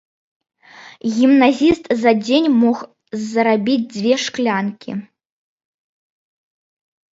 [1.17, 2.77] Гімназіст за дзень мог
[3.31, 4.99] зарабіць дзве шклянкі.